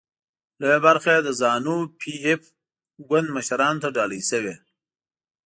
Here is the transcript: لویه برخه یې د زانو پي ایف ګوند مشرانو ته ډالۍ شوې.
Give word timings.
لویه 0.59 0.79
برخه 0.87 1.09
یې 1.15 1.21
د 1.25 1.29
زانو 1.41 1.75
پي 1.99 2.13
ایف 2.25 2.43
ګوند 3.09 3.27
مشرانو 3.35 3.81
ته 3.83 3.89
ډالۍ 3.95 4.21
شوې. 4.29 4.55